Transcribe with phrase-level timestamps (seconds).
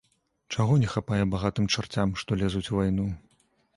[0.53, 3.07] Чаго не хапае багатым чарцям, што лезуць у вайну?